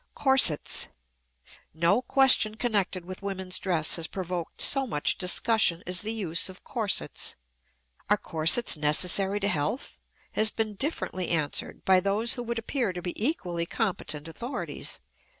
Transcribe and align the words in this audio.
CORSETS. 0.15 0.87
No 1.75 2.01
question 2.01 2.55
connected 2.55 3.05
with 3.05 3.21
women's 3.21 3.59
dress 3.59 3.97
has 3.97 4.07
provoked 4.07 4.59
so 4.59 4.87
much 4.87 5.19
discussion 5.19 5.83
as 5.85 6.01
the 6.01 6.11
use 6.11 6.49
of 6.49 6.63
corsets. 6.63 7.35
"Are 8.09 8.17
corsets 8.17 8.75
necessary 8.75 9.39
to 9.41 9.47
health?" 9.47 9.99
has 10.31 10.49
been 10.49 10.73
differently 10.73 11.29
answered 11.29 11.85
by 11.85 11.99
those 11.99 12.33
who 12.33 12.41
would 12.41 12.57
appear 12.57 12.93
to 12.93 13.01
be 13.03 13.13
equally 13.23 13.67
competent 13.67 14.27
authorities. 14.27 14.99